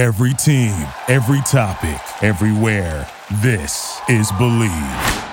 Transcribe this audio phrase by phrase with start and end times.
[0.00, 3.06] Every team, every topic, everywhere.
[3.42, 5.26] This is Bleav.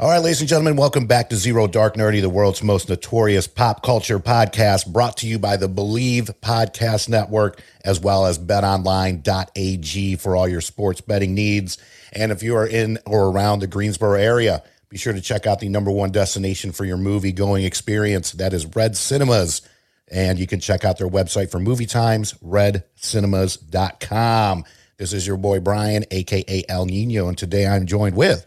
[0.00, 3.46] All right, ladies and gentlemen, welcome back to Zero Dark Nerdy, the world's most notorious
[3.46, 10.16] pop culture podcast, brought to you by the Bleav Podcast Network, as well as betonline.ag
[10.16, 11.76] for all your sports betting needs.
[12.14, 14.62] And if you are in or around the Greensboro area,
[14.92, 18.32] be sure to check out the number one destination for your movie going experience.
[18.32, 19.62] That is Red Cinemas.
[20.10, 24.64] And you can check out their website for movie times, redcinemas.com.
[24.98, 28.44] This is your boy Brian, aka El Nino, and today I'm joined with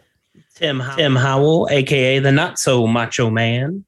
[0.53, 3.84] Tim Tim Howell, aka the Not So Macho Man,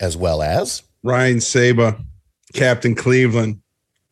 [0.00, 2.02] as well as Ryan Saba,
[2.54, 3.60] Captain Cleveland,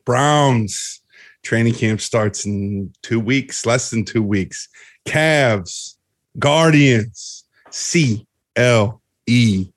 [0.05, 1.01] Browns.
[1.43, 4.69] Training camp starts in two weeks, less than two weeks.
[5.07, 5.95] Cavs,
[6.39, 9.69] Guardians, C L E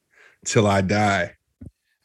[0.46, 1.36] till I die.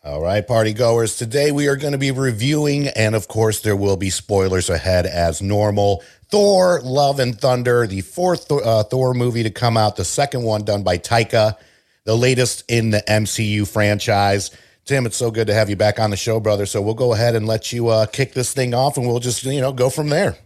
[0.04, 1.16] All right, party goers.
[1.16, 5.04] Today we are going to be reviewing, and of course, there will be spoilers ahead
[5.04, 6.02] as normal.
[6.30, 10.64] Thor, Love and Thunder, the fourth uh, Thor movie to come out, the second one
[10.64, 11.56] done by Taika,
[12.04, 14.52] the latest in the MCU franchise.
[14.84, 16.66] Tim, it's so good to have you back on the show, brother.
[16.66, 19.42] So we'll go ahead and let you uh, kick this thing off, and we'll just
[19.42, 20.36] you know go from there.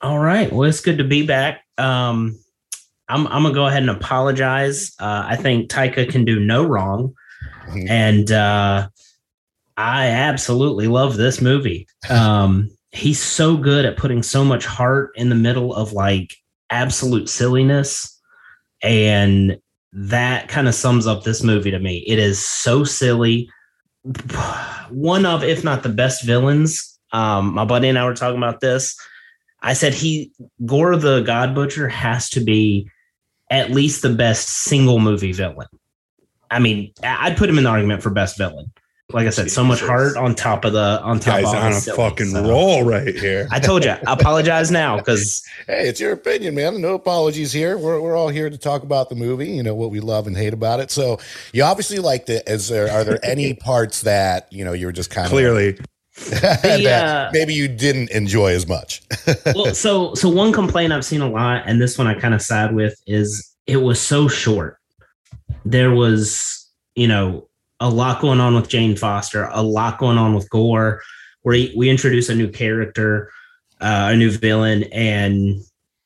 [0.00, 0.50] All right.
[0.50, 1.64] Well, it's good to be back.
[1.76, 2.41] Um,
[3.12, 4.92] I'm I'm gonna go ahead and apologize.
[4.98, 7.14] Uh, I think Taika can do no wrong,
[7.68, 7.88] mm-hmm.
[7.88, 8.88] and uh,
[9.76, 11.86] I absolutely love this movie.
[12.08, 16.34] Um, he's so good at putting so much heart in the middle of like
[16.70, 18.18] absolute silliness.
[18.82, 19.58] And
[19.92, 21.98] that kind of sums up this movie to me.
[22.06, 23.48] It is so silly.
[24.90, 26.98] One of, if not the best villains.
[27.12, 28.96] Um, my buddy and I were talking about this.
[29.60, 30.32] I said he
[30.66, 32.90] Gorr the God Butcher has to be
[33.52, 35.68] at least the best single movie villain.
[36.50, 38.72] I mean, I'd put him in the argument for best villain
[39.12, 41.72] like I said, so much heart on top of the on top Guy's of on
[41.72, 42.48] a silly, fucking so.
[42.48, 43.48] roll right here.
[43.50, 46.80] I told you, I apologize now because hey, it's your opinion, man.
[46.80, 47.76] No apologies here.
[47.76, 49.50] We're we're all here to talk about the movie.
[49.50, 50.90] You know what we love and hate about it.
[50.90, 51.18] So
[51.52, 52.44] you obviously liked it.
[52.46, 55.78] Is there are there any parts that you know you were just kind of clearly.
[56.30, 59.02] the, uh, maybe you didn't enjoy as much.
[59.54, 62.42] well, so so one complaint I've seen a lot, and this one I kind of
[62.42, 64.78] side with, is it was so short.
[65.64, 67.48] There was, you know,
[67.80, 71.00] a lot going on with Jane Foster, a lot going on with Gorr,
[71.42, 73.30] where we introduce a new character,
[73.80, 75.60] uh, a new villain, and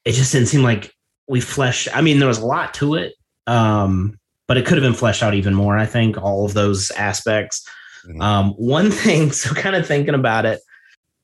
[0.04, 0.94] it just didn't seem like
[1.28, 1.88] we fleshed.
[1.94, 3.14] I mean, there was a lot to it,
[3.46, 5.76] um, but it could have been fleshed out even more.
[5.76, 7.68] I think all of those aspects.
[8.06, 8.20] Mm-hmm.
[8.20, 10.60] Um, one thing, so kind of thinking about it,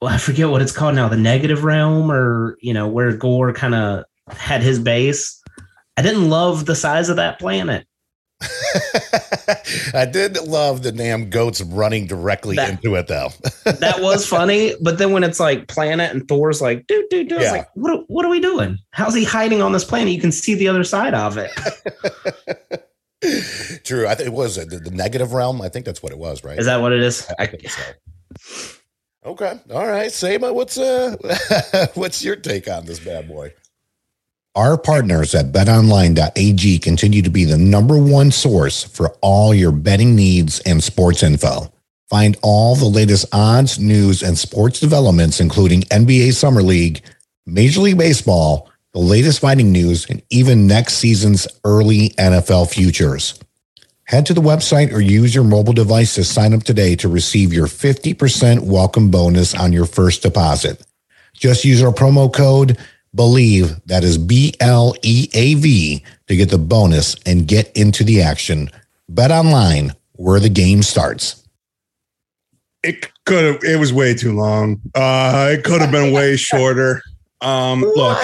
[0.00, 3.52] well, I forget what it's called now, the negative realm, or you know, where Gorr
[3.52, 5.40] kind of had his base.
[5.96, 7.86] I didn't love the size of that planet.
[9.94, 13.28] I did love the damn goats running directly that, into it, though.
[13.64, 17.42] that was funny, but then when it's like planet and Thor's like, dude, dude, dude,
[17.42, 17.52] yeah.
[17.52, 18.78] like, what, what are we doing?
[18.90, 20.12] How's he hiding on this planet?
[20.12, 21.50] You can see the other side of it.
[23.92, 24.06] True.
[24.06, 25.60] I think it was the, the, negative realm.
[25.60, 26.58] I think that's what it was, right?
[26.58, 27.28] Is that what it is?
[27.38, 27.82] I, I think so.
[29.26, 29.60] Okay.
[29.70, 30.10] All right.
[30.10, 31.14] Saba, what's uh
[31.94, 33.52] what's your take on this bad boy?
[34.54, 40.16] Our partners at betonline.ag continue to be the number one source for all your betting
[40.16, 41.70] needs and sports info.
[42.08, 47.02] Find all the latest odds, news, and sports developments, including NBA Summer League,
[47.44, 53.38] Major League Baseball, the latest fighting news, and even next season's early NFL futures.
[54.04, 57.52] Head to the website or use your mobile device to sign up today to receive
[57.52, 60.82] your 50% welcome bonus on your first deposit.
[61.34, 62.78] Just use our promo code
[63.16, 68.04] Bleav, that is B L E A V, to get the bonus and get into
[68.04, 68.70] the action.
[69.08, 71.46] Bet online where the game starts.
[72.82, 74.80] It could have, it was way too long.
[74.94, 77.02] Uh, it could have been way shorter.
[77.42, 78.18] Um, look,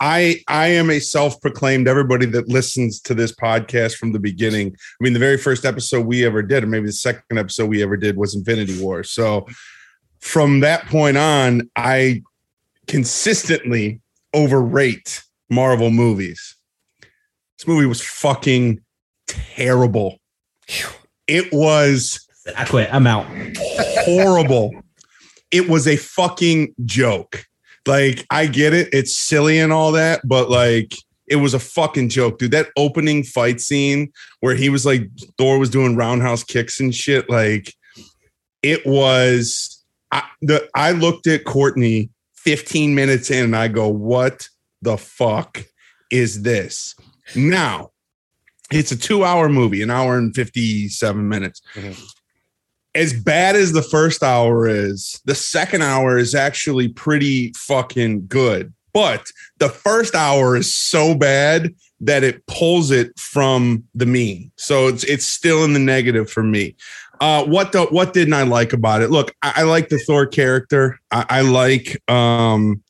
[0.00, 4.68] I I am a self-proclaimed everybody that listens to this podcast from the beginning.
[4.68, 7.82] I mean, the very first episode we ever did, or maybe the second episode we
[7.82, 9.04] ever did, was Infinity War.
[9.04, 9.46] So
[10.20, 12.22] from that point on, I
[12.86, 14.00] consistently
[14.32, 16.56] overrate Marvel movies.
[17.58, 18.80] This movie was fucking
[19.26, 20.18] terrible.
[21.26, 22.26] It was.
[22.56, 22.92] I quit.
[22.92, 23.26] I'm out.
[24.04, 24.72] Horrible.
[25.52, 27.44] it was a fucking joke.
[27.86, 28.88] Like, I get it.
[28.92, 30.94] It's silly and all that, but like,
[31.26, 32.50] it was a fucking joke, dude.
[32.50, 35.08] That opening fight scene where he was like,
[35.38, 37.28] Thor was doing roundhouse kicks and shit.
[37.30, 37.74] Like,
[38.62, 39.82] it was.
[40.10, 44.46] I, the, I looked at Courtney 15 minutes in and I go, what
[44.82, 45.64] the fuck
[46.10, 46.94] is this?
[47.34, 47.92] Now,
[48.70, 51.62] it's a two hour movie, an hour and 57 minutes.
[51.74, 52.02] Mm-hmm.
[52.94, 58.72] As bad as the first hour is, the second hour is actually pretty fucking good.
[58.92, 64.50] But the first hour is so bad that it pulls it from the mean.
[64.56, 66.76] So it's it's still in the negative for me.
[67.20, 69.10] Uh, what the what didn't I like about it?
[69.10, 71.00] Look, I, I like the Thor character.
[71.10, 72.82] I, I like um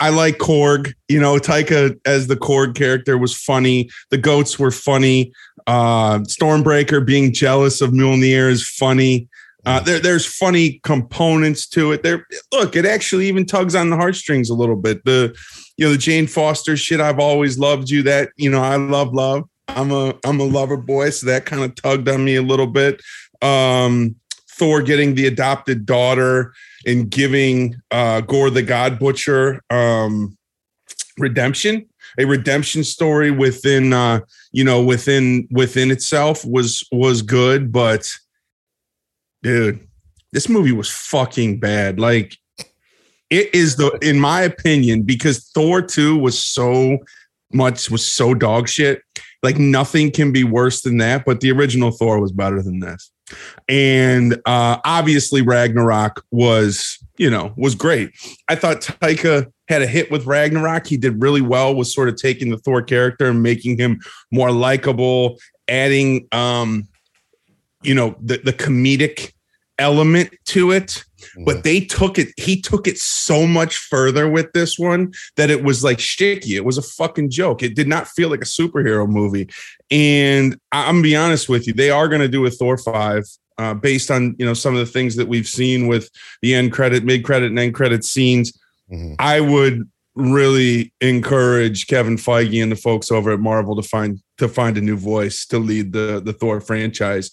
[0.00, 0.94] I like Korg.
[1.08, 3.90] You know, Taika as the Korg character was funny.
[4.10, 5.32] The goats were funny.
[5.66, 9.28] Uh, Stormbreaker being jealous of Mjolnir is funny.
[9.66, 12.02] Uh, there, there's funny components to it.
[12.02, 15.04] There, look, it actually even tugs on the heartstrings a little bit.
[15.04, 15.36] The,
[15.76, 17.00] you know, the Jane Foster shit.
[17.00, 18.02] I've always loved you.
[18.02, 19.48] That you know, I love love.
[19.68, 22.66] I'm a I'm a lover boy, so that kind of tugged on me a little
[22.66, 23.00] bit.
[23.42, 24.16] Um,
[24.50, 26.52] Thor getting the adopted daughter
[26.86, 30.36] and giving uh, Gorr the God Butcher um,
[31.18, 31.86] redemption,
[32.18, 34.20] a redemption story within uh,
[34.52, 38.10] you know within within itself was was good, but
[39.42, 39.86] dude,
[40.32, 41.98] this movie was fucking bad.
[41.98, 42.36] Like
[43.30, 46.98] it is the in my opinion because Thor 2 was so
[47.52, 49.02] much was so dog shit.
[49.42, 53.10] Like nothing can be worse than that, but the original Thor was better than this.
[53.68, 58.10] And uh obviously Ragnarok was, you know, was great.
[58.48, 60.86] I thought Taika had a hit with Ragnarok.
[60.86, 64.00] He did really well with sort of taking the Thor character and making him
[64.32, 65.38] more likable,
[65.68, 66.88] adding um
[67.82, 69.32] you know, the the comedic
[69.78, 71.04] element to it
[71.44, 75.62] but they took it he took it so much further with this one that it
[75.64, 76.56] was like shaky.
[76.56, 77.62] It was a fucking joke.
[77.62, 79.48] It did not feel like a superhero movie.
[79.90, 83.24] And i'm gonna be honest with you they are going to do a thor 5
[83.58, 86.10] uh, based on you know some of the things that we've seen with
[86.42, 88.56] the end credit mid credit and end credit scenes.
[88.90, 89.14] Mm-hmm.
[89.18, 94.48] i would really encourage kevin feige and the folks over at marvel to find to
[94.48, 97.30] find a new voice to lead the the thor franchise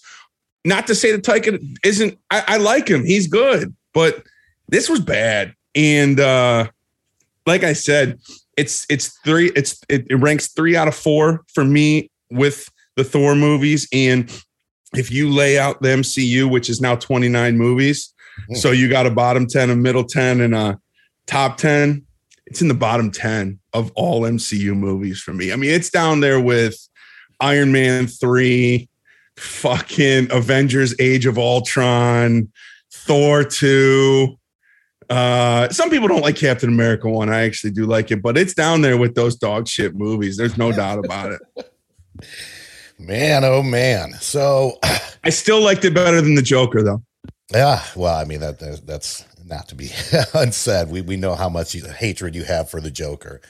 [0.64, 2.18] not to say that Taika isn't.
[2.30, 4.24] I, I like him; he's good, but
[4.68, 5.54] this was bad.
[5.74, 6.68] And uh,
[7.46, 8.18] like I said,
[8.56, 9.50] it's it's three.
[9.54, 13.88] It's it, it ranks three out of four for me with the Thor movies.
[13.92, 14.30] And
[14.94, 18.12] if you lay out the MCU, which is now 29 movies,
[18.50, 18.56] mm.
[18.56, 20.78] so you got a bottom 10, a middle 10, and a
[21.26, 22.04] top 10,
[22.46, 25.52] it's in the bottom 10 of all MCU movies for me.
[25.52, 26.76] I mean, it's down there with
[27.40, 28.88] Iron Man 3,
[29.38, 32.50] fucking Avengers Age of Ultron,
[32.92, 34.36] Thor 2.
[35.10, 37.30] Uh, some people don't like Captain America 1.
[37.30, 40.36] I actually do like it, but it's down there with those dog shit movies.
[40.36, 41.72] There's no doubt about it.
[42.98, 44.14] Man, oh man.
[44.14, 44.78] So
[45.24, 47.00] I still liked it better than the Joker though.
[47.52, 49.90] Yeah, well, I mean that that's not to be
[50.34, 50.88] unsaid.
[50.88, 53.40] We we know how much hatred you have for the Joker.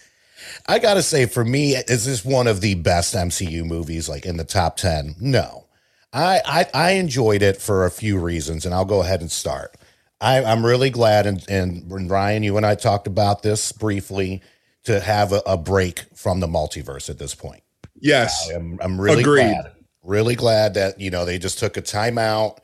[0.67, 4.27] I got to say for me is this one of the best MCU movies like
[4.27, 5.17] in the top 10?
[5.19, 5.65] No.
[6.13, 9.75] I, I, I enjoyed it for a few reasons, and I'll go ahead and start.
[10.21, 14.43] I, am really glad, and, and Ryan, you and I talked about this briefly,
[14.85, 17.63] to have a, a break from the multiverse at this point.
[18.01, 19.43] Yes, I'm, I'm really Agreed.
[19.43, 19.73] glad,
[20.03, 22.59] really glad that you know they just took a timeout,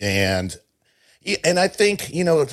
[0.00, 0.56] and
[1.44, 2.46] and I think you know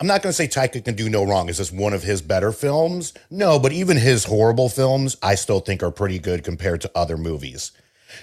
[0.00, 1.48] I'm not going to say Taika can do no wrong.
[1.48, 3.14] Is this one of his better films?
[3.30, 7.16] No, but even his horrible films, I still think are pretty good compared to other
[7.16, 7.72] movies.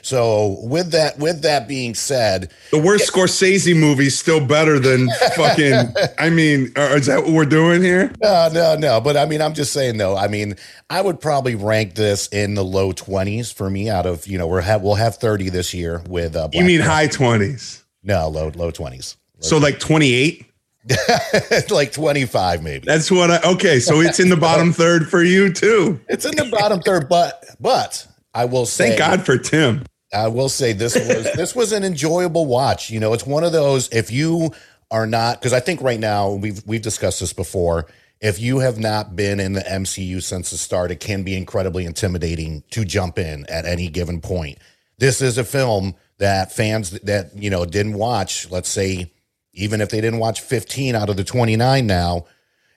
[0.01, 5.09] So with that, with that being said, the worst Scorsese movie is still better than
[5.35, 5.93] fucking.
[6.17, 8.11] I mean, is that what we're doing here?
[8.21, 9.01] No, no, no.
[9.01, 10.15] But I mean, I'm just saying though.
[10.15, 10.55] I mean,
[10.89, 13.89] I would probably rank this in the low 20s for me.
[13.89, 16.35] Out of you know, we're have we'll have 30 this year with.
[16.35, 17.83] Uh, you mean high 20s?
[18.03, 19.15] No, low low 20s.
[19.35, 19.61] Low so 20s.
[19.61, 20.45] like 28.
[21.69, 25.51] like 25 maybe that's what i okay so it's in the bottom third for you
[25.51, 29.83] too it's in the bottom third but but I will say, thank God for Tim.
[30.13, 32.89] I will say this was this was an enjoyable watch.
[32.89, 34.51] You know, it's one of those if you
[34.91, 37.87] are not because I think right now we've we've discussed this before.
[38.21, 41.85] If you have not been in the MCU since the start, it can be incredibly
[41.85, 44.57] intimidating to jump in at any given point.
[44.97, 49.13] This is a film that fans that you know didn't watch, let's say,
[49.53, 52.25] even if they didn't watch 15 out of the 29 now,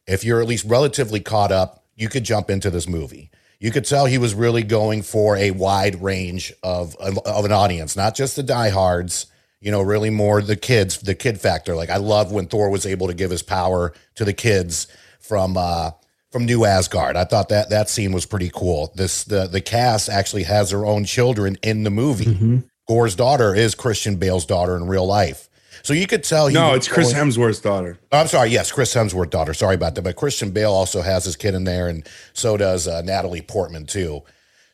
[0.07, 3.31] if you're at least relatively caught up, you could jump into this movie
[3.63, 7.95] you could tell he was really going for a wide range of of an audience,
[7.95, 9.27] not just the diehards.
[9.61, 11.77] You know, really more the kids, the kid factor.
[11.77, 14.89] Like I love when Thor was able to give his power to the kids
[15.21, 15.93] from uh,
[16.33, 17.15] from New Asgard.
[17.15, 18.93] I thought that that scene was pretty cool.
[18.97, 22.35] This the the cast actually has their own children in the movie.
[22.35, 22.59] Mm-hmm.
[22.89, 25.49] Gorr's daughter is Christian Bale's daughter in real life.
[25.83, 26.49] So you could tell.
[26.51, 27.99] no, it's Chris Hemsworth's daughter.
[28.13, 28.51] Oh, I'm sorry.
[28.51, 29.53] Yes, Chris Hemsworth's daughter.
[29.55, 30.03] Sorry about that.
[30.03, 33.87] But Christian Bale also has his kid in there, and so does uh, Natalie Portman
[33.87, 34.23] too.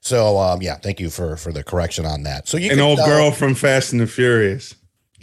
[0.00, 2.46] So um, yeah, thank you for for the correction on that.
[2.48, 4.74] So you An old tell- girl from Fast and the Furious.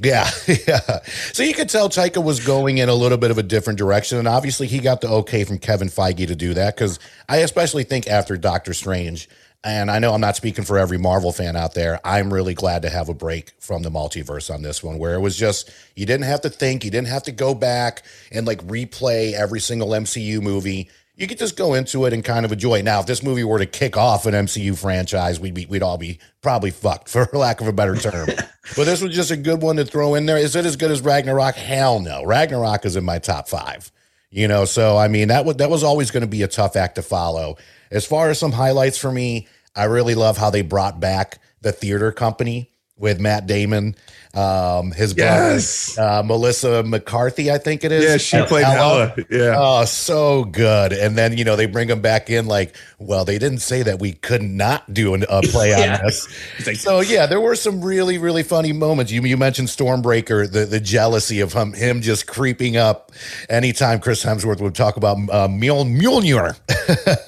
[0.04, 0.30] Yeah,
[0.68, 1.00] yeah.
[1.32, 4.18] So you could tell Taika was going in a little bit of a different direction,
[4.18, 7.00] and obviously he got the okay from Kevin Feige to do that because
[7.30, 9.30] I especially think after Doctor Strange,
[9.66, 12.84] and I know I'm not speaking for every Marvel fan out there, I'm really glad
[12.84, 16.06] to have a break from the multiverse on this one, where it was just you
[16.06, 19.90] didn't have to think, you didn't have to go back and like replay every single
[19.90, 20.90] MCU movie.
[21.16, 22.82] You could just go into it and kind of enjoy.
[22.84, 25.98] Now, if this movie were to kick off an MCU franchise, we'd be, we'd all
[25.98, 28.28] be probably fucked, for lack of a better term.
[28.76, 30.38] but this was just a good one to throw in there.
[30.38, 31.56] Is it as good as Ragnarok?
[31.56, 32.24] Hell no.
[32.24, 33.92] Ragnarok is in my top five.
[34.30, 36.76] You know, so I mean that was that was always going to be a tough
[36.76, 37.56] act to follow.
[37.90, 41.72] As far as some highlights for me, I really love how they brought back the
[41.72, 43.94] theater company with Matt Damon,
[44.34, 45.96] um, his Yes.
[45.96, 48.04] brother, uh, Melissa McCarthy, I think it is.
[48.06, 49.08] Yeah, she Uh, played Hela.
[49.08, 49.26] Hela.
[49.30, 49.56] Yeah.
[49.58, 50.94] Oh, so good.
[50.94, 54.00] And then, you know, they bring him back in like, well, they didn't say that
[54.00, 56.02] we could not do an, a play on Yeah.
[56.04, 56.26] this.
[56.66, 59.12] like- so, yeah, there were some really, really funny moments.
[59.12, 63.12] You, you mentioned Stormbreaker, the, the jealousy of him, him just creeping up
[63.50, 66.56] anytime Chris Hemsworth would talk about uh, Mjol- Mjolnir.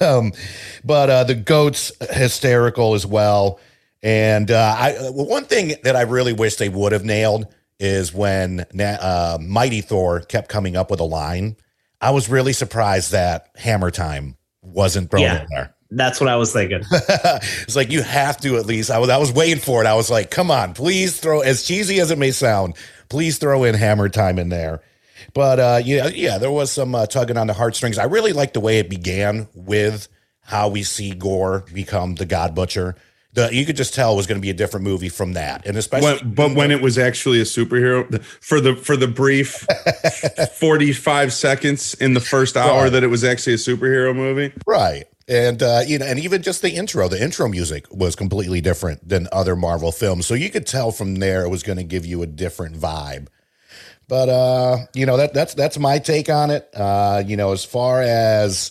[0.02, 0.32] um,
[0.82, 3.60] but uh, the goat's hysterical as well.
[4.02, 7.46] And uh, I, one thing that I really wish they would have nailed
[7.80, 11.56] is when uh, Mighty Thor kept coming up with a line.
[12.00, 15.42] I was really surprised that Hammer Time wasn't thrown Yeah.
[15.42, 15.74] in there.
[15.90, 16.82] That's what I was thinking.
[16.90, 18.90] it's like you have to at least.
[18.90, 19.86] I was I was waiting for it.
[19.86, 22.74] I was like, come on, please throw as cheesy as it may sound,
[23.08, 24.82] please throw in Hammer Time in there.
[25.32, 27.96] But uh, yeah, yeah, there was some uh, tugging on the heartstrings.
[27.96, 30.08] I really liked the way it began with
[30.42, 32.94] how we see Gorr become the God Butcher.
[33.34, 35.66] The, you could just tell it was going to be a different movie from that,
[35.66, 39.66] and especially When, but when it was actually a superhero for the for the brief
[40.54, 42.92] 45 seconds in the first hour Right.
[42.92, 45.04] that it was actually a superhero movie Right.
[45.28, 49.06] And uh, you know, and even just the intro, the intro music was completely different
[49.06, 50.26] than other Marvel films.
[50.26, 53.26] So you could tell from there it was going to give you a different vibe.
[54.08, 56.66] But uh, you know, that that's that's my take on it.
[56.74, 58.70] Uh, you know, as far as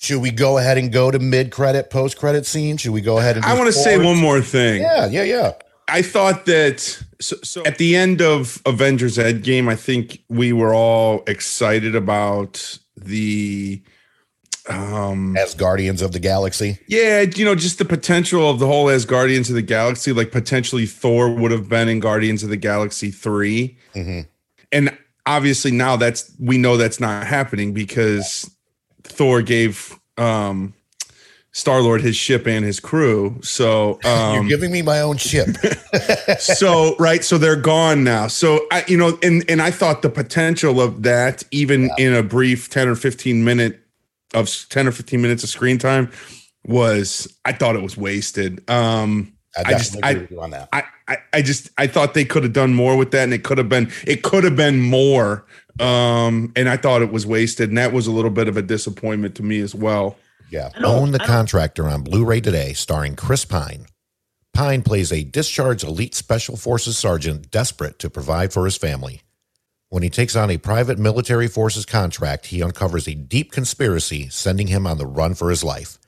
[0.00, 2.76] should we go ahead and go to mid credit, post credit scene?
[2.78, 5.52] Should we go ahead and i want to say one more thing Yeah, yeah, yeah.
[5.88, 6.80] I thought that
[7.20, 12.78] so, so at the end of Avengers Endgame, I think we were all excited about
[12.96, 13.82] the
[14.68, 16.78] um As Guardians of the Galaxy.
[16.86, 20.30] yeah, you know, just the potential of the whole as Guardians of the Galaxy, like
[20.30, 23.76] potentially Thor would have been in Guardians of the Galaxy 3.
[23.96, 24.26] Mhm.
[24.72, 28.48] And obviously now that's we know that's not happening because
[29.10, 30.74] Thor gave um
[31.52, 33.38] Star Lord his ship and his crew.
[33.42, 35.48] So um You're giving me my own ship.
[36.38, 40.08] so right so they're gone now so i you know and and i thought the
[40.08, 43.80] potential of that even in a brief 10 or 15 minute
[44.32, 46.10] of 10 or 15 minutes of screen time
[46.64, 50.68] was i thought it was wasted um I I just- I- with you on that.
[50.72, 53.42] I, I I just I thought they could have done more with that and it
[53.42, 55.44] could have been it could have been more
[55.80, 58.62] um and I thought it was wasted and that was a little bit of a
[58.62, 60.16] disappointment to me as well.
[60.50, 60.70] Yeah.
[60.82, 63.86] Own the Contractor on Blu ray today, starring Chris Pine.
[64.52, 69.22] Pine plays a discharged elite special forces sergeant desperate to provide for his family.
[69.90, 74.66] When he takes on a private military forces contract, he uncovers a deep conspiracy sending
[74.66, 75.98] him on the run for his life.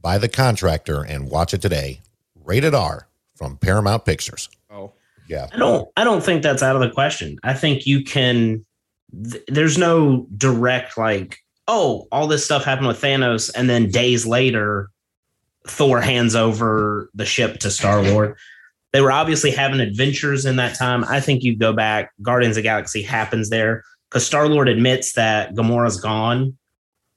[0.00, 2.00] Buy the contractor and watch it today.
[2.44, 4.48] Rated R from Paramount Pictures.
[4.70, 4.92] Oh.
[5.28, 5.46] Yeah.
[5.52, 7.38] I don't I don't think that's out of the question.
[7.42, 8.64] I think you can
[9.30, 11.38] th- there's no direct like
[11.68, 14.88] oh all this stuff happened with Thanos and then days later
[15.66, 18.36] Thor hands over the ship to Star-Lord.
[18.92, 21.02] They were obviously having adventures in that time.
[21.04, 25.54] I think you go back Guardians of the Galaxy happens there cuz Star-Lord admits that
[25.54, 26.58] Gamora's gone.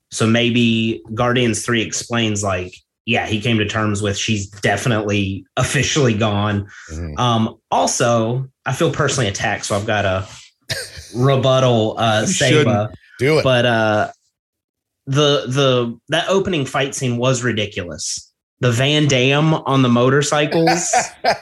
[0.10, 2.76] So maybe Guardians 3 explains like
[3.06, 6.68] yeah, he came to terms with she's definitely officially gone.
[6.92, 7.20] Mhm.
[7.20, 10.26] Um, also, I feel personally attacked, so I've got a
[11.16, 12.50] rebuttal uh You save.
[12.54, 12.76] shouldn't.
[12.76, 12.88] uh,
[13.20, 13.44] Do it.
[13.44, 14.12] But uh
[15.08, 18.32] the the that opening fight scene was ridiculous.
[18.62, 20.94] The Van Damme on the motorcycles,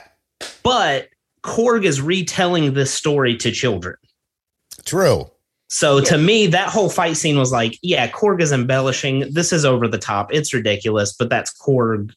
[0.63, 1.07] but
[1.43, 3.95] Korg is retelling this story to children.
[4.85, 5.29] True.
[5.69, 9.31] So to me, that whole fight scene was like, yeah, Korg is embellishing.
[9.31, 10.33] This is over the top.
[10.33, 12.11] It's ridiculous, but that's Korg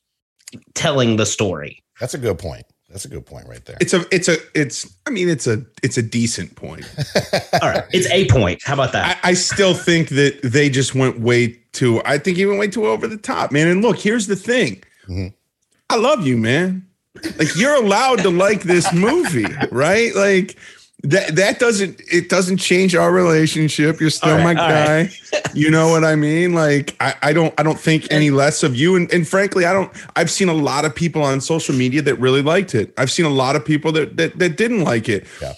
[0.75, 1.83] telling the story.
[2.01, 2.65] That's a good point.
[2.88, 3.76] That's a good point right there.
[3.81, 6.85] It's a it's a it's I mean it's a it's a decent point.
[7.61, 8.62] All right, it's a point.
[8.64, 9.19] How about that?
[9.25, 12.00] I, I still think that they just went way too.
[12.05, 13.66] I think even way too over the top, man.
[13.69, 14.83] And look, here's the thing.
[15.09, 15.33] Mhm.
[15.90, 16.87] I love you, man.
[17.38, 20.14] Like you're allowed to like this movie, right?
[20.14, 20.57] Like
[21.11, 24.01] that that doesn't it doesn't change our relationship.
[24.01, 25.41] You're still All my right, guy.
[25.55, 26.53] you know what I mean?
[26.53, 28.97] Like I, I don't I don't think any less of you.
[28.97, 32.17] And, and frankly, I don't I've seen a lot of people on social media that
[32.17, 32.93] really liked it.
[32.99, 35.27] I've seen a lot of people that that, that didn't like it.
[35.41, 35.55] Yeah.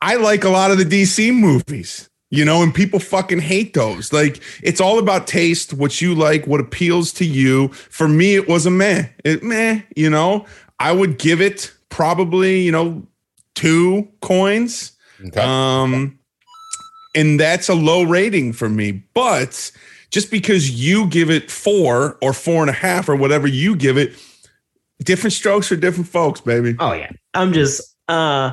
[0.00, 2.08] I like a lot of the DC movies.
[2.34, 4.10] You know, and people fucking hate those.
[4.10, 7.68] Like, it's all about taste, what you like, what appeals to you.
[7.68, 9.08] For me, it was a meh.
[9.22, 10.46] It meh, you know.
[10.78, 13.06] I would give it probably, you know,
[13.54, 14.92] two coins.
[15.26, 15.40] Okay.
[15.40, 16.18] Um,
[17.14, 19.04] and that's a low rating for me.
[19.14, 19.70] But
[20.10, 23.96] just because you give it four or four and a half or whatever you give
[23.98, 24.14] it,
[25.04, 26.74] different strokes for different folks, baby.
[26.78, 27.10] Oh yeah.
[27.34, 28.52] I'm just uh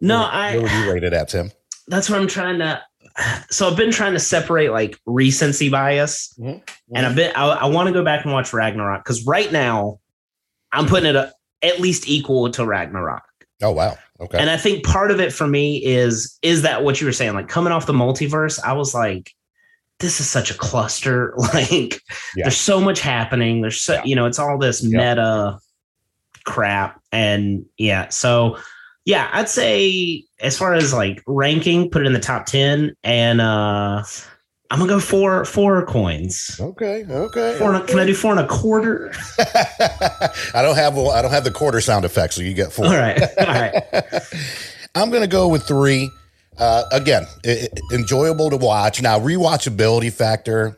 [0.00, 1.50] no, I Where would you rate it at, Tim?
[1.88, 2.80] that's what I'm trying to.
[3.50, 6.62] So I've been trying to separate like recency bias, Mhm.
[6.94, 7.32] and I've been.
[7.36, 9.98] I, I want to go back and watch Ragnarok because right now
[10.72, 13.22] I'm putting it a, at least equal to Ragnarok,
[13.62, 13.96] Oh wow.
[14.20, 14.38] Okay.
[14.38, 17.34] and I think part of it for me is is that what you were saying,
[17.34, 19.32] like coming off the multiverse, I was like,
[19.98, 21.34] this is such a cluster.
[21.54, 22.00] Like,
[22.36, 22.44] Yeah.
[22.44, 23.60] there's so much happening.
[23.62, 24.04] There's so Yeah.
[24.04, 24.98] you know, it's all this Yeah.
[25.14, 25.58] meta
[26.44, 28.58] crap, and yeah, so
[29.06, 33.40] yeah, I'd say as far as like ranking, put it in the top ten, and
[33.40, 34.02] uh
[34.70, 36.56] I'm gonna go four four coins.
[36.60, 37.04] okay.
[37.08, 37.56] Okay.
[37.58, 39.12] Four a, can I do four and a quarter?
[39.38, 42.86] I don't have I don't have the quarter sound effect, so you get four.
[42.86, 43.82] All right, all right.
[44.94, 46.10] I'm gonna go with three.
[46.58, 49.00] Uh, again, i- i- enjoyable to watch.
[49.02, 50.76] Now, rewatchability factor.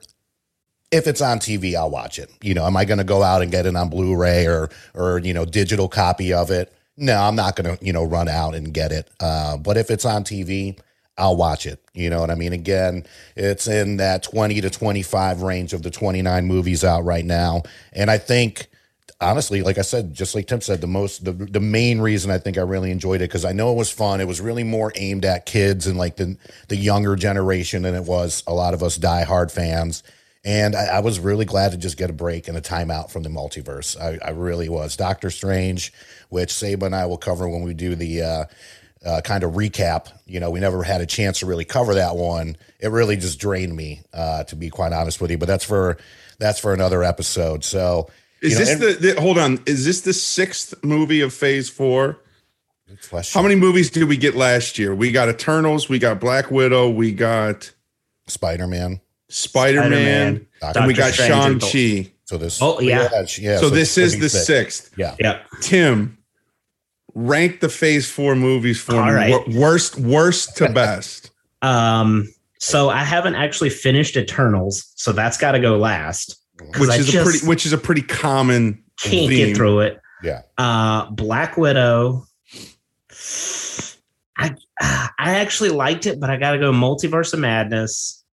[0.91, 2.31] If it's on TV, I'll watch it.
[2.43, 5.35] You know, am I to go out and get it on Blu-ray or or you
[5.35, 6.73] know digital copy of it?
[6.97, 9.09] No, I'm not to you know run out and get it.
[9.21, 10.79] Uh, but if it's on TV,
[11.23, 11.81] I'll watch it.
[11.95, 12.53] You know what I mean?
[12.53, 17.63] Again, it's in that 20 to 25 range of the 29 movies out right now,
[17.93, 18.69] and I think
[19.21, 22.39] honestly, like I said, just like Tim said, the most the the main reason I
[22.39, 24.21] think I really enjoyed it because I know it was fun.
[24.21, 26.37] It was really more aimed at kids and like the
[26.69, 30.03] the younger generation than it was a lot of us diehard fans.
[30.45, 33.23] And I, I was really glad to just get a break and a timeout from
[33.23, 33.97] the multiverse.
[34.01, 34.97] I, I really was.
[34.97, 35.93] Doctor Strange,
[36.31, 38.45] which Saba and I will cover when we do the uh,
[39.05, 40.09] uh, kind of recap.
[40.27, 42.57] You know, we never had a chance to really cover that one.
[42.81, 45.39] It really just drained me, uh, to be quite honest with you.
[45.39, 45.99] But that's for
[46.39, 47.65] that's for another episode.
[47.65, 48.11] So
[48.41, 49.61] Is you know, this and- the, the hold on?
[49.67, 52.19] Is this the sixth movie of Phase Four?
[53.09, 53.39] question.
[53.39, 54.95] How many movies did we get last year?
[54.95, 57.73] We got Eternals, we got Black Widow, we got
[58.27, 59.01] Spider Man.
[59.29, 62.13] Spider Man, and we got Shang Chi.
[62.25, 62.61] So this.
[62.63, 63.09] Oh, yeah.
[63.39, 63.59] yeah.
[63.59, 64.93] so, this is the sixth.
[64.97, 65.17] Yeah.
[65.19, 65.41] yeah.
[65.61, 66.19] Tim,
[67.15, 69.13] rank the Phase Four movies for All me.
[69.13, 69.49] right.
[69.49, 71.31] Worst, worst to best.
[71.63, 76.43] Um, so I haven't actually finished Eternals, so that's got to go last
[76.79, 78.83] which I is a pretty, which is a pretty common.
[78.99, 79.49] can't theme.
[79.49, 80.01] get through it.
[80.23, 80.43] Yeah.
[80.59, 82.25] Uh, Black Widow.
[84.37, 88.25] I I actually liked it, but I got to go Multiverse of Madness.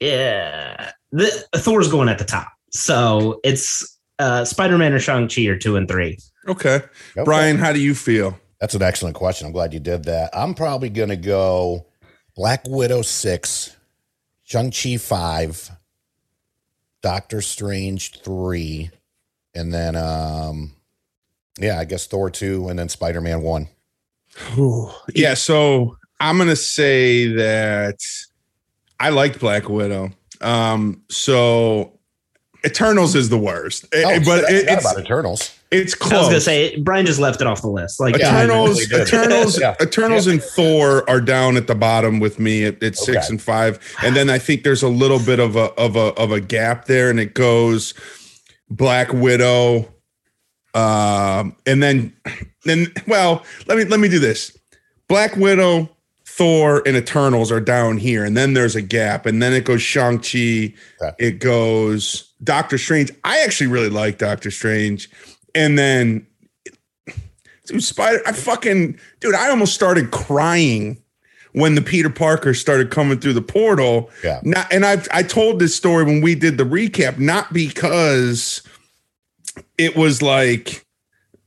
[0.00, 5.46] Yeah, the Thor's going at the top, so it's uh, Spider Man or Shang Chi
[5.46, 6.18] are two and three.
[6.46, 6.76] Okay.
[6.76, 7.24] Okay.
[7.24, 8.38] Brian, how do you feel?
[8.60, 9.46] That's an excellent question.
[9.46, 10.30] I'm glad you did that.
[10.34, 11.86] I'm probably going to go
[12.36, 13.76] Black Widow 6,
[14.44, 15.70] Shang-Chi 5,
[17.02, 18.90] Doctor Strange 3,
[19.54, 20.72] and then, um,
[21.58, 23.68] yeah, I guess Thor 2, and then Spider Man 1.
[25.14, 27.98] Yeah, so I'm gonna say that
[29.00, 30.10] I liked Black Widow.
[30.40, 31.98] Um, so
[32.64, 35.58] Eternals is the worst, Oh, but it, it's about Eternals.
[35.70, 36.12] it's close.
[36.12, 38.00] I was gonna say Brian just left it off the list.
[38.00, 39.08] Like Yeah, I Eternals, really did.
[39.08, 39.74] Eternals, Yeah.
[39.80, 43.26] Eternals, and Thor are down at the bottom with me at, at six Okay.
[43.30, 46.32] and five, and then I think there's a little bit of a of a of
[46.32, 47.94] a gap there, and it goes
[48.68, 49.88] Black Widow,
[50.74, 52.12] um, and then
[52.64, 54.56] then well, let me let me do this:
[55.08, 55.88] Black Widow,
[56.26, 59.82] Thor, and Eternals are down here, and then there's a gap, and then it goes
[59.82, 61.14] Shang Chi, Okay.
[61.18, 63.10] it goes Doctor Strange.
[63.24, 65.10] I actually really like Doctor Strange,
[65.54, 66.26] and then
[67.66, 68.20] dude, Spider.
[68.26, 69.34] I fucking dude.
[69.34, 71.02] I almost started crying
[71.52, 74.10] when the Peter Parker started coming through the portal.
[74.22, 74.40] Yeah.
[74.42, 78.62] Not, and I I told this story when we did the recap, not because
[79.78, 80.84] it was like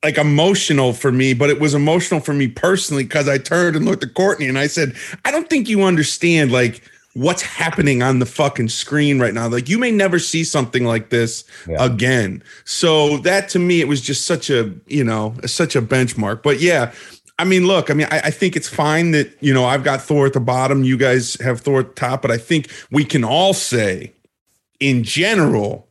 [0.03, 3.85] like emotional for me, but it was emotional for me personally because I turned and
[3.85, 6.81] looked at Courtney and I said, I don't think you understand like
[7.13, 9.47] what's happening on the fucking screen right now.
[9.47, 11.83] Like you may never see something like this Yeah.
[11.85, 12.43] again.
[12.65, 16.41] So that to me, it was just such a, you know, such a benchmark.
[16.41, 16.91] But yeah,
[17.37, 20.01] I mean, look, I mean, I, I think it's fine that, you know, I've got
[20.01, 23.05] Thor at the bottom, you guys have Thor at the top, but I think we
[23.05, 24.13] can all say
[24.79, 25.87] in general,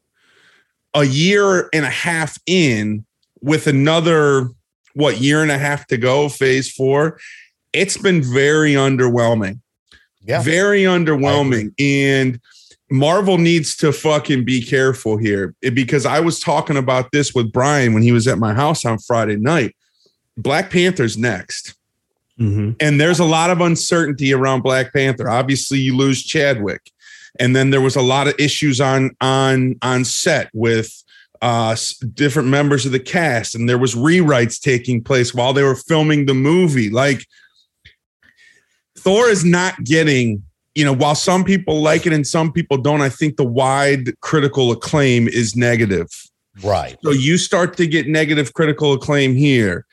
[0.94, 3.04] a year and a half in
[3.40, 4.50] with another
[4.94, 7.18] what year and a half to go phase four
[7.72, 9.61] it's been very underwhelming.
[10.24, 10.42] Yeah.
[10.42, 11.72] Very underwhelming.
[11.78, 12.40] And
[12.90, 17.52] Marvel needs to fucking be careful here It- because I was talking about this with
[17.52, 19.74] Brian when he was at my house on Friday night.
[20.36, 21.74] Black Panther's next.
[22.40, 22.76] Mhm.
[22.80, 25.28] And there's a lot of uncertainty around Black Panther.
[25.28, 26.90] Obviously, you lose Chadwick.
[27.40, 31.02] And then there was a lot of issues on on on set with
[31.40, 31.74] uh
[32.14, 36.26] different members of the cast and there was rewrites taking place while they were filming
[36.26, 36.88] the movie.
[36.90, 37.26] Like
[39.02, 40.42] Thor is not getting,
[40.74, 44.18] you know, while some people like it and some people don't, I think the wide
[44.20, 46.08] critical acclaim is negative.
[46.62, 46.96] Right.
[47.02, 49.86] So you start to get negative critical acclaim here.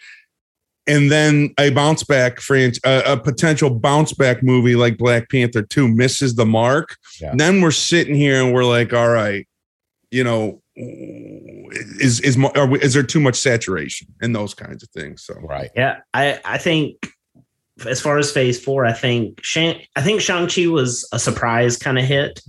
[0.88, 5.62] And then a bounce back franchise, a, a potential bounce back movie like Black Panther
[5.62, 6.98] 2 misses the mark.
[7.22, 7.34] Yeah.
[7.36, 9.48] Then we're sitting here and we're like, all right,
[10.12, 14.82] you know, is is mo- are we, is there too much saturation and those kinds
[14.82, 15.24] of things?
[15.24, 15.70] So Right.
[15.76, 16.96] Yeah, I I think
[17.88, 21.78] as far as Phase Four, I think Shang I think Shang Chi was a surprise
[21.78, 22.42] kind of hit.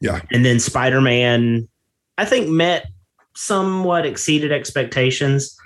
[0.00, 0.20] Yeah.
[0.30, 1.68] and then Spider Man,
[2.18, 2.86] I think met
[3.34, 5.56] somewhat exceeded expectations,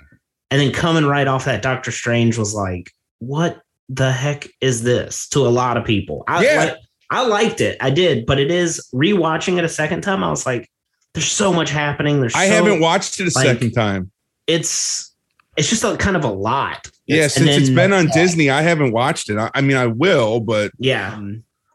[0.49, 5.27] and then coming right off that, Doctor Strange was like, "What the heck is this?"
[5.29, 6.55] To a lot of people, I Yeah.
[6.65, 6.77] like,
[7.11, 10.23] I liked it, I did, but it is rewatching it a second time.
[10.23, 10.67] I was like,
[11.13, 14.11] "There's so much happening." There's I so- haven't watched it a like- second time.
[14.47, 15.12] It's
[15.57, 16.89] it's just a kind of a lot.
[17.05, 19.37] Yeah, And since it's been on Disney, I haven't watched it.
[19.37, 21.19] I, I mean, I will, but Yeah.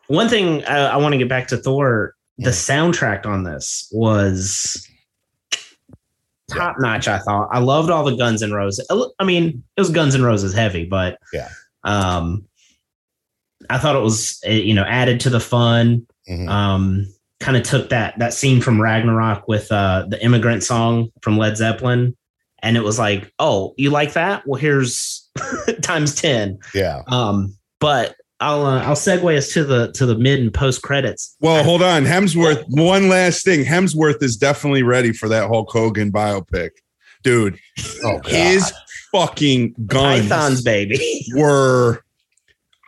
[0.09, 2.15] One thing uh, I want to get back to Thor.
[2.39, 4.87] The soundtrack on this was
[6.51, 7.09] top notch.
[7.09, 8.87] I thought I loved all the Guns N' Roses.
[9.19, 11.49] I mean, it was Guns N' Roses heavy, but Yeah.
[11.85, 12.47] um,
[13.69, 16.07] I thought it was uh, you know added to the fun.
[16.29, 16.49] Mhm.
[16.49, 17.07] Um,
[17.41, 21.57] kind of took that that scene from Ragnarok with uh the immigrant song from Led
[21.57, 22.17] Zeppelin,
[22.63, 24.47] and it was like, oh, you like that?
[24.47, 25.29] Well, here's
[25.83, 26.59] times ten.
[26.75, 27.03] Yeah.
[27.09, 31.37] Um, but I'll uh, I'll segue us to the to the mid and post credits.
[31.41, 32.05] well, hold on.
[32.05, 33.65] Hemsworth, one last thing.
[33.65, 36.71] Hemsworth is definitely ready for that Hulk Hogan biopic.
[37.25, 37.59] Dude,
[38.05, 38.27] Oh, God.
[38.27, 38.73] his
[39.13, 41.25] fucking guns Pythons, baby.
[41.35, 42.05] were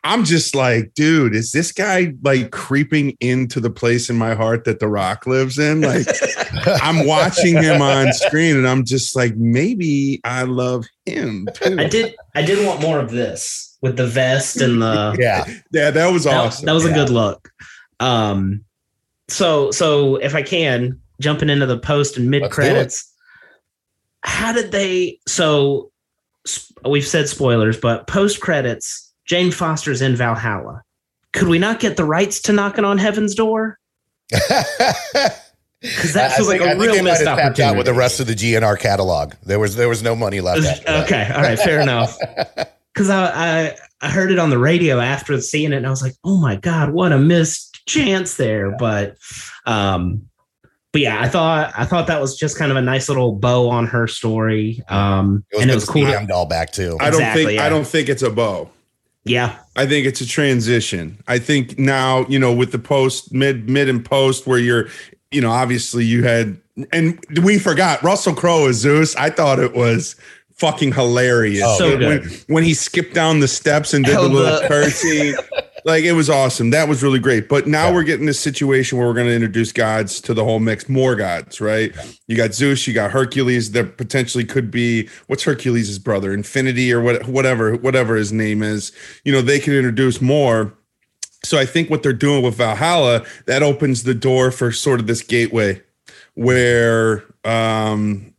[0.03, 4.65] I'm just like, dude, is this guy like creeping into the place in my heart
[4.65, 5.83] that The Rock lives in?
[5.83, 6.07] Like,
[6.83, 11.77] I'm watching him on screen and I'm just like, maybe I love him too.
[11.79, 15.45] I did I did want more of this with the vest and the yeah.
[15.73, 16.65] Yeah, that was awesome.
[16.67, 16.93] that was Yeah.
[16.93, 17.51] a good look.
[18.01, 18.65] Um,
[19.29, 22.65] so so if I can jumping into the post and mid Let's do it.
[22.65, 23.13] credits,
[24.23, 25.19] how did they?
[25.29, 25.93] So
[26.47, 30.83] s- we've said spoilers, but post credits, Jane Foster's in Valhalla.
[31.33, 33.79] Could we not get the rights to knocking on heaven's door?
[35.83, 37.45] Because that I feels like think- I a think real they might missed have out
[37.47, 37.77] opportunity.
[37.79, 39.33] with the rest of the GNR catalog.
[39.47, 40.87] There was there was no money left.
[40.87, 42.17] Okay, all right, fair enough.
[42.93, 43.31] Because I,
[43.69, 46.37] I I heard it on the radio after seeing it, and I was like, oh
[46.39, 48.77] my god, what a missed chance there.
[48.77, 49.17] But
[49.65, 50.29] um,
[50.93, 53.71] but yeah, I thought I thought that was just kind of a nice little bow
[53.71, 54.83] on her story.
[54.89, 56.03] Um, It was, and it was cool.
[56.03, 56.97] see to- Heimdall back too.
[57.01, 57.65] I don't Exactly, think yeah.
[57.67, 58.69] I don't think it's a bow.
[59.25, 61.23] Yeah, I think it's a transition.
[61.29, 64.89] I think now, you know, with the post mid mid and post where you're,
[65.31, 66.61] you know, obviously you had
[66.93, 69.15] and we forgot Russell Crowe as Zeus.
[69.17, 70.17] I thought it was
[70.55, 71.63] fucking hilarious.
[71.65, 72.45] Oh, So when, good.
[72.49, 75.35] when he skipped down the steps and did Held the little the- curtsy.
[75.85, 76.71] like it was awesome.
[76.71, 77.49] That was really great.
[77.49, 77.95] But now Yeah.
[77.95, 81.15] we're getting this situation where we're going to introduce gods to the whole mix, more
[81.15, 81.95] gods, right?
[82.27, 83.71] You got Zeus, you got Hercules.
[83.73, 88.93] There potentially could be what's Hercules' brother, Infinity or what, whatever, whatever his name is.
[89.25, 90.75] You know, they can introduce more.
[91.45, 95.07] So I think what they're doing with Valhalla that opens the door for sort of
[95.07, 95.81] this gateway
[96.35, 98.35] where, um,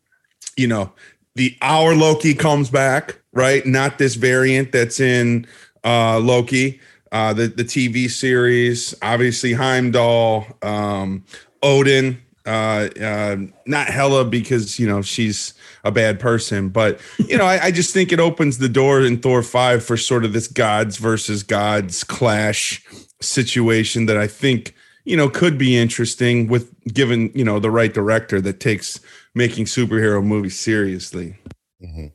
[0.55, 0.91] you know,
[1.35, 3.65] the our Loki comes back, right?
[3.65, 5.47] Not this variant that's in
[5.83, 6.79] uh, Loki,
[7.11, 8.95] uh, the the TV series.
[9.01, 11.25] Obviously, Heimdall, um,
[11.61, 17.45] Odin, uh, uh, not Hela because you know she's a bad person, but you know
[17.45, 20.47] I, I just think it opens the door in Thor five for sort of this
[20.47, 22.83] gods versus gods clash
[23.21, 24.73] situation that I think
[25.05, 28.99] you know could be interesting with given you know the right director that takes
[29.35, 31.35] making superhero movies seriously.
[31.83, 32.11] Mhm.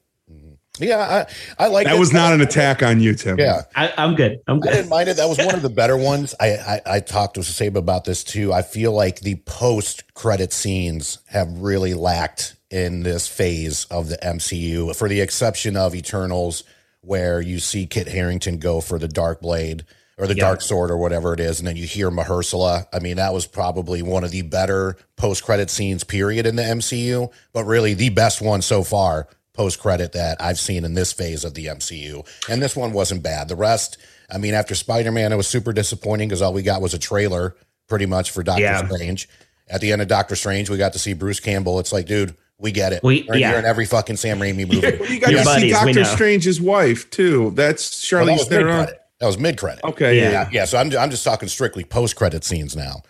[0.79, 1.25] Yeah,
[1.59, 3.39] I, I like That was not an attack on you, Tim.
[3.39, 4.41] Yeah, I, I'm good.
[4.47, 4.71] I'm I good.
[4.73, 5.17] didn't mind it.
[5.17, 6.35] That was one of the better ones.
[6.41, 8.53] I, I I talked to Sabe about this too.
[8.53, 14.19] I feel like the post credit scenes have really lacked in this phase of the
[14.19, 16.65] MCU, for the exception of Eternals,
[17.01, 19.85] where you see Kit Harington go for the Dark Blade
[20.19, 20.45] or the Yeah.
[20.45, 22.87] Dark Sword or whatever it is, and then you hear Mahershala.
[22.93, 26.63] I mean, that was probably one of the better post credit scenes, period, in the
[26.63, 27.31] MCU.
[27.53, 31.45] But really, the best one so far post credit that I've seen in this phase
[31.45, 32.27] of the MCU.
[32.49, 33.49] And this one wasn't bad.
[33.49, 33.99] The rest,
[34.31, 36.99] I mean, after Spider Man, it was super disappointing because all we got was a
[36.99, 37.57] trailer
[37.89, 38.87] pretty much for Doctor Yeah.
[38.87, 39.29] Strange.
[39.69, 41.81] At the end of Doctor Strange, we got to see Bruce Campbell.
[41.81, 43.03] It's like, dude, we get it.
[43.03, 43.51] We- We're yeah.
[43.51, 44.81] here in every fucking Sam Raimi movie.
[44.99, 46.05] Well, you got Your to see buddies, we Doctor.
[46.05, 47.51] Strange's wife too.
[47.57, 48.85] That's Well, that Charlize was mid Theron.
[48.85, 49.01] credit.
[49.21, 49.83] That was mid credit.
[49.85, 50.31] Okay, Yeah.
[50.31, 50.49] yeah.
[50.53, 53.03] Yeah, so I'm I'm just talking strictly post credit scenes now.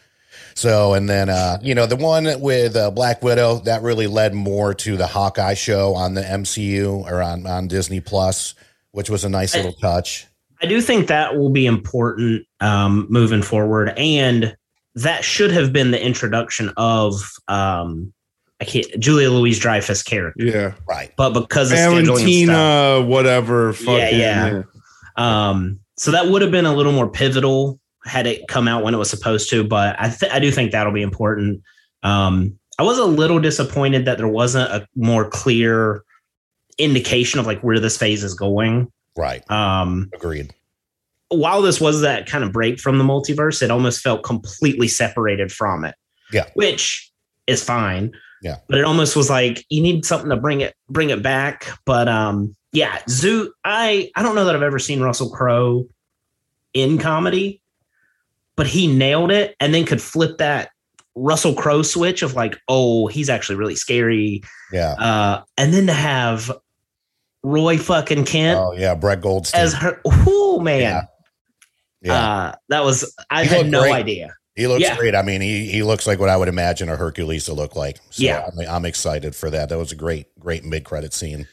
[0.57, 4.35] So and then uh, you know the one with uh, Black Widow that really led
[4.35, 8.55] more to the Hawkeye show on the MCU or on on Disney Plus,
[8.93, 10.27] which was a nice little touch.
[10.63, 14.57] I do think that will be important um, moving forward, and
[14.95, 18.15] that should have been the introduction of um,
[18.59, 20.73] I can't Julia Louise Dreyfus character, Yeah.
[20.89, 21.13] Right.
[21.17, 23.73] but because of scheduling and stuff, Valentina, whatever.
[23.75, 24.63] Fucking, yeah.
[25.17, 28.95] um, so that would have been a little more pivotal had it come out when
[28.95, 29.65] it was supposed to.
[29.65, 31.63] But I th- I do think that'll be important.
[32.03, 36.03] Um, I was a little disappointed that there wasn't a more clear
[36.79, 38.91] indication of like where this phase is going.
[39.17, 39.49] Right.
[39.51, 40.55] Um, Agreed.
[41.29, 45.51] while this was that kind of break from the multiverse, it almost felt completely separated
[45.51, 45.95] from it.
[46.33, 46.47] Yeah.
[46.55, 47.11] Which
[47.47, 48.13] is fine.
[48.43, 48.57] Yeah.
[48.69, 51.67] But it almost was like you need something to bring it bring it back.
[51.87, 55.89] But um yeah, Zoo I I don't know that I've ever seen Russell Crowe
[56.75, 57.63] in comedy,
[58.57, 60.71] but he nailed it and then could flip that
[61.15, 64.43] Russell Crowe switch of like, oh, he's actually really scary.
[64.73, 64.93] Yeah.
[64.93, 66.51] Uh and then to have
[67.43, 69.61] Roy fucking Kent Oh yeah, Brett Goldstein.
[69.61, 70.81] as her oh man.
[70.81, 71.03] Yeah.
[72.03, 72.15] yeah.
[72.29, 73.93] Uh, that was I He had no great.
[73.95, 74.35] idea.
[74.57, 74.97] he looks yeah.
[74.97, 75.15] great.
[75.15, 77.99] I mean, he he looks like what I would imagine a Hercules to look like.
[78.11, 78.49] So Yeah.
[78.61, 79.69] I'm, I'm excited for that.
[79.69, 81.47] That was a great great mid credit scene.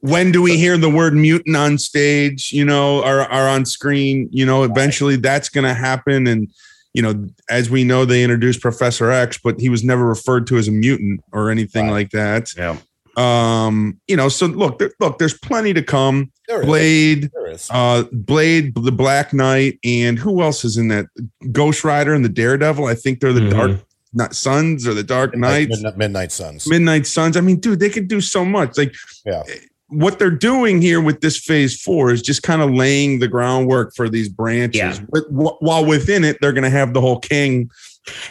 [0.00, 4.28] When do we hear the word mutant on stage, you know, or, or on screen?
[4.30, 6.26] You know, eventually that's going to happen.
[6.26, 6.48] And,
[6.94, 10.56] you know, as we know, they introduced Professor X, but he was never referred to
[10.58, 11.92] as a mutant or anything Right.
[11.92, 12.52] like that.
[12.56, 12.76] Yeah.
[13.16, 16.30] Um, you know, so look, there, look, there's plenty to come.
[16.48, 16.66] There is.
[16.66, 17.66] Blade, There is.
[17.70, 21.06] uh, Blade, the Black Knight, and who else is in that?
[21.50, 22.84] Ghost Rider and the Daredevil.
[22.84, 23.50] I think they're the Mhm.
[23.50, 23.70] Dark
[24.12, 25.70] not Sons or the Dark Knights.
[25.76, 26.66] Midnight, Midnight Suns.
[26.66, 27.36] Midnight Suns.
[27.36, 28.78] I mean, dude, they could do so much.
[28.78, 28.94] Like,
[29.26, 29.42] Yeah.
[29.88, 33.94] What they're doing here with this phase four is just kind of laying the groundwork
[33.94, 34.98] for these branches.
[34.98, 34.98] Yeah.
[35.10, 37.70] But wh- while within it, they're going to have the whole Kang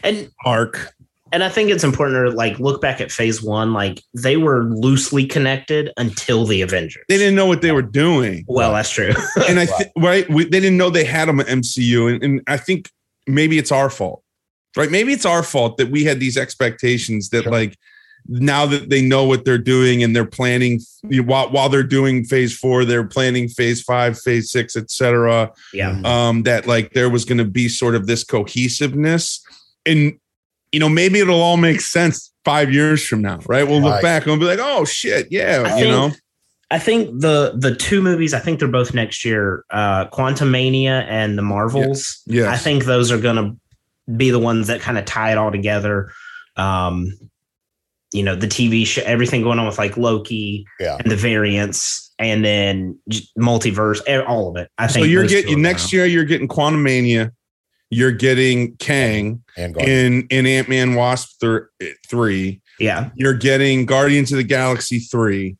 [0.03, 0.93] And arc.
[1.31, 4.63] and I think it's important to like look back at phase one, like they were
[4.65, 7.03] loosely connected until the Avengers.
[7.07, 8.43] They didn't know what they were doing.
[8.47, 9.13] well, that's true.
[9.47, 12.41] and I think right, we, they didn't know they had them at MCU, and, and
[12.47, 12.89] I think
[13.27, 14.23] maybe it's our fault,
[14.75, 14.91] right?
[14.91, 17.51] Maybe it's our fault that we had these expectations that Sure.
[17.51, 17.77] like
[18.27, 21.83] now that they know what they're doing and they're planning you know, while while they're
[21.83, 25.51] doing phase four, they're planning phase five, phase six, etc.
[25.73, 25.99] yeah.
[26.03, 29.43] Um, that like there was going to be sort of this cohesiveness,
[29.85, 30.17] and
[30.71, 33.67] you know maybe it'll all make sense five years from now, right?
[33.67, 36.11] We'll look back and we'll be like, oh shit, yeah, I you think- know.
[36.71, 41.37] I think the the two movies, I think they're both next year, uh Quantumania and
[41.37, 42.23] the Marvels.
[42.25, 42.47] Yes.
[42.47, 43.55] I think those are gonna
[44.17, 46.11] be the ones that kind of tie it all together.
[46.57, 47.13] Um,
[48.13, 50.97] you know, the TV show, everything going on with like Loki Yeah.
[50.99, 52.97] and the variants, and then
[53.37, 54.69] multiverse, all of it.
[54.77, 56.05] I So think you're getting next gonna- year.
[56.05, 57.31] You're getting Quantumania.
[57.91, 62.61] You're getting Kang And in in Ant Man Wasp thir- eh, three.
[62.79, 65.55] Yeah, You're getting Guardians of the Galaxy three.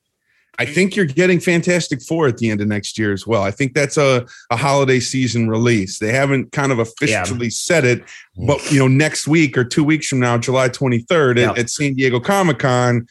[0.58, 3.44] I think you're getting Fantastic Four at the end of next year as well.
[3.44, 6.00] I think that's a, a holiday season release.
[6.00, 8.04] They haven't kind of officially said it,
[8.48, 11.52] but you know, next week or two weeks from now, July 23rd Yeah.
[11.52, 13.08] at, at San Diego Comic Con.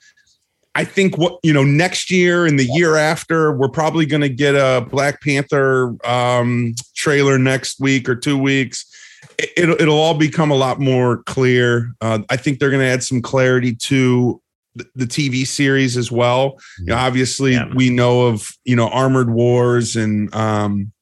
[0.76, 4.28] I think what you know next year and the year after, we're probably going to
[4.28, 8.84] get a Black Panther um, trailer next week or two weeks.
[9.38, 11.94] It, it'll it'll all become a lot more clear.
[12.00, 14.40] Uh, I think they're going to add some clarity to
[14.74, 16.58] the, TV series as well.
[16.78, 17.68] You know, obviously, Yeah.
[17.74, 20.92] we know of you know Armored Wars and um,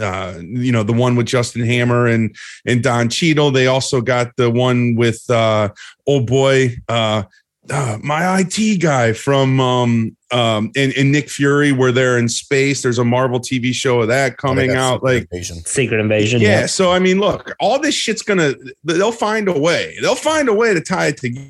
[0.00, 2.34] uh, you know the one with Justin Hammer and
[2.66, 3.50] and Don Cheadle.
[3.50, 5.70] They also got the one with uh,
[6.06, 6.76] oh boy.
[6.88, 7.24] Uh,
[7.70, 12.80] uh, my IT guy from um um and, and Nick Fury where they're in space.
[12.82, 15.02] There's a Marvel TV show of that coming That's out.
[15.02, 15.56] Like Invasion.
[15.66, 16.40] Secret Invasion.
[16.40, 18.54] yeah, so I mean, look, all this shit's gonna
[18.84, 19.98] they'll find a way.
[20.00, 21.46] They'll find a way to tie it together.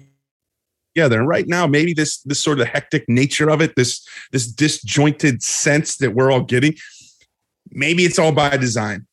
[1.07, 5.43] And right now, maybe this this sort of hectic nature of it, this this disjointed
[5.43, 6.75] sense that we're all getting,
[7.71, 9.07] maybe it's all by design.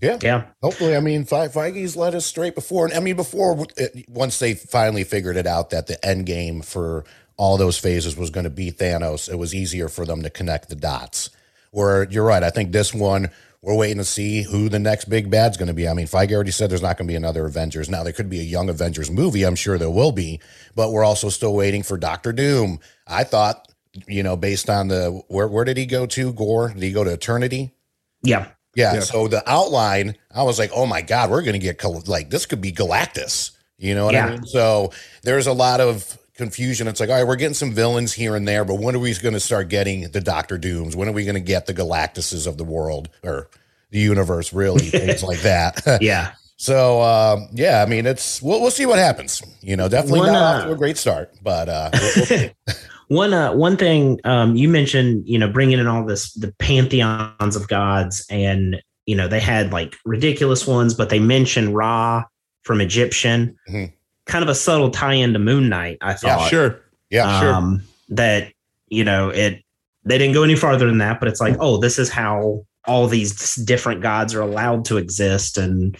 [0.00, 0.18] yeah.
[0.22, 0.44] Yeah.
[0.62, 4.38] Hopefully, I mean, Fe- Feige's led us straight before, and I mean, before it, once
[4.38, 7.04] they finally figured it out that the end game for
[7.36, 10.68] all those phases was going to be Thanos, it was easier for them to connect
[10.68, 11.30] the dots.
[11.70, 13.30] Where you're right, I think this one
[13.62, 15.88] we're waiting to see who the next big bad's going to be.
[15.88, 17.88] I mean, Feige already said there's not going to be another Avengers.
[17.88, 20.40] Now there could be a Young Avengers movie, I'm sure there will be,
[20.74, 22.80] but we're also still waiting for Doctor Doom.
[23.06, 23.68] I thought
[24.06, 26.32] you know, based on the where where did he go to?
[26.32, 26.68] Gorr?
[26.68, 27.72] Did he go to Eternity?
[28.22, 28.48] Yeah.
[28.74, 28.94] Yeah.
[28.94, 29.00] Yeah.
[29.00, 32.46] So the outline, I was like, oh my God, we're going to get like this
[32.46, 33.50] could be Galactus.
[33.78, 34.26] You know what Yeah.
[34.26, 34.44] I mean?
[34.46, 36.88] So there's a lot of confusion.
[36.88, 39.14] It's like, all right, we're getting some villains here and there, but when are we
[39.14, 40.96] going to start getting the Doctor Dooms?
[40.96, 43.48] When are we going to get the Galactuses of the world or
[43.90, 44.80] the universe, really?
[44.90, 45.82] Things like that.
[46.02, 46.32] Yeah.
[46.56, 49.40] so, um, yeah, I mean, it's, we'll, we'll see what happens.
[49.60, 52.26] You know, definitely One, not uh, off to a great start, but uh, we'll-
[52.66, 52.76] we'll.
[53.08, 57.56] One uh, one thing um, you mentioned, you know, bringing in all this the pantheons
[57.56, 62.24] of gods, and you know they had like ridiculous ones, but they mentioned Ra
[62.62, 63.92] from Egyptian, Mhm.
[64.32, 65.98] Kind of a subtle tie-in to Moon Knight.
[66.00, 66.80] I thought, yeah, Sure.
[67.10, 67.52] yeah, sure.
[67.52, 68.52] um, that
[68.88, 69.62] you know it.
[70.04, 73.06] They didn't go any farther than that, but it's like, oh, this is how all
[73.06, 75.96] these different gods are allowed to exist, and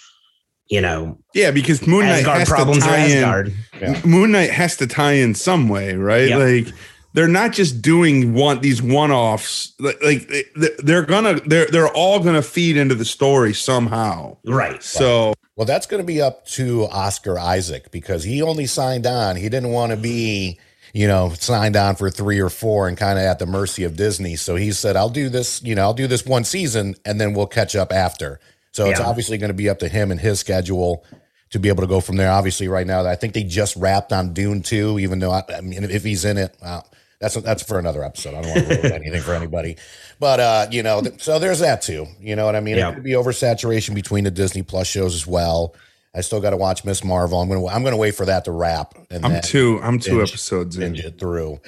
[0.68, 3.18] you know, Yeah, because Moon Knight Asgard has to problems are tie in.
[3.18, 3.54] Asgard.
[3.80, 4.00] Yeah.
[4.04, 6.30] Moon Knight has to tie in some way, right?
[6.30, 6.38] Yep.
[6.66, 6.74] Like
[7.14, 9.72] they're not just doing one these one-offs.
[9.78, 14.36] Like, like they- they're gonna they're they're all gonna feed into the story somehow.
[14.44, 14.82] Right.
[14.82, 19.36] So Well, that's going to be up to Oscar Isaac because he only signed on.
[19.36, 20.58] He didn't want to be,
[20.94, 23.94] you know, signed on for three or four and kind of at the mercy of
[23.94, 24.34] Disney.
[24.36, 27.34] So he said, I'll do this, you know, I'll do this one season and then
[27.34, 28.40] we'll catch up after.
[28.72, 31.04] So it's obviously going to be up to him and his schedule
[31.50, 32.30] to be able to go from there.
[32.32, 35.60] Obviously, right now, I think they just wrapped on Dune 2, even though, I, I
[35.60, 36.86] mean, if he's in it, well,
[37.22, 38.34] that's that's for another episode.
[38.34, 39.76] I don't want to ruin anything for anybody,
[40.20, 42.06] but uh, you know, th- so there's that too.
[42.20, 42.76] You know what I mean?
[42.76, 42.90] Yeah.
[42.90, 45.74] It could be oversaturation between the Disney Plus shows as well.
[46.14, 47.40] I still got to watch Miss Marvel.
[47.40, 50.30] I'm gonna I'm gonna wait for that to wrap and I'm two I'm two binge-
[50.30, 50.92] episodes in.
[50.92, 51.58] binge it through.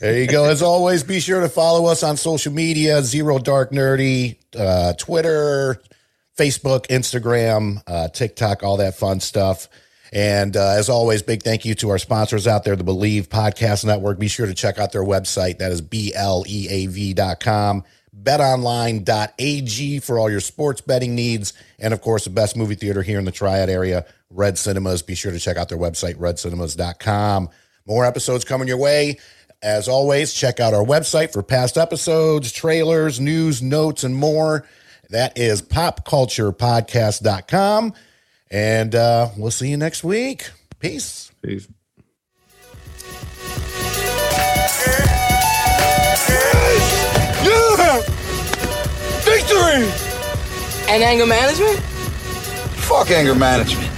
[0.00, 0.44] There you go.
[0.44, 5.80] As always, be sure to follow us on social media: Zero Dark Nerdy, uh, Twitter,
[6.36, 9.68] Facebook, Instagram, uh, TikTok, all that fun stuff.
[10.12, 13.84] And uh, as always, big thank you to our sponsors out there, the Bleav Podcast
[13.84, 14.18] Network.
[14.18, 15.58] Be sure to check out their website.
[15.58, 17.84] That is B L E A V dot com.
[18.22, 21.52] betonline.ag for all your sports betting needs.
[21.78, 25.02] And of course, the best movie theater here in the Triad area, Red Cinemas.
[25.02, 27.48] Be sure to check out their website, redcinemas.com.
[27.86, 29.18] More episodes coming your way.
[29.62, 34.64] As always, check out our website for past episodes, trailers, news, notes, and more.
[35.10, 37.94] That is popculturepodcast.com.
[38.50, 40.50] And uh, we'll see you next week.
[40.78, 41.30] Peace.
[41.42, 41.68] Peace.
[47.44, 48.00] Yeah!
[49.24, 49.90] Victory!
[50.88, 51.78] And anger management?
[52.88, 53.97] Fuck anger management.